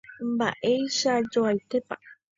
Mba'eichajoaitépa 0.31 1.95